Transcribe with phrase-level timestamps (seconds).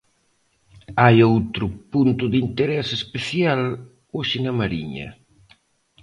[1.01, 3.61] Hai outro punto de interese especial
[4.15, 5.07] hoxe na Mariña.